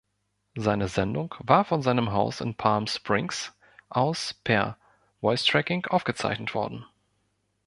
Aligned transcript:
Seine 0.55 0.87
Sendung 0.87 1.35
war 1.41 1.63
von 1.63 1.83
seinem 1.83 2.11
Haus 2.11 2.41
in 2.41 2.55
Palm 2.55 2.87
Springs 2.87 3.53
aus 3.89 4.33
per 4.33 4.79
Voice-Tracking 5.21 5.85
aufgezeichnet 5.85 6.55
worden. 6.55 6.87